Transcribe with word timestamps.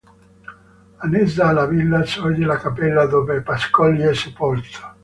Annessa 0.97 1.45
alla 1.49 1.67
villa 1.67 2.03
sorge 2.05 2.43
la 2.43 2.57
cappella 2.57 3.05
dove 3.05 3.41
Pascoli 3.43 3.99
è 4.01 4.15
sepolto. 4.15 4.79